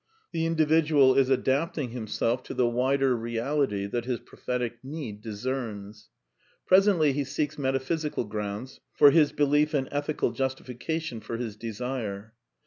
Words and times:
The 0.31 0.47
individual 0.47 1.13
is 1.13 1.29
adapting 1.29 1.91
himself 1.91 2.41
to 2.45 2.55
the 2.55 2.65
wider 2.67 3.15
reality 3.15 3.85
that 3.85 4.05
his 4.05 4.19
prophetic 4.19 4.83
need 4.83 5.21
discerns. 5.21 6.09
Presently 6.65 7.13
he 7.13 7.23
seeks 7.23 7.59
metaphysical 7.59 8.23
grounds 8.23 8.79
for 8.95 9.11
his 9.11 9.31
belief 9.31 9.75
and 9.75 9.87
ethical 9.91 10.31
justification 10.31 11.19
for 11.21 11.37
his 11.37 11.55
desire. 11.55 12.33